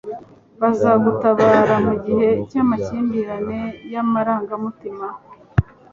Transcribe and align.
bazagutabara 0.61 1.75
mugihe 1.87 2.29
cy'amakimbirane 2.49 3.59
y'amarangamutima 3.93 5.07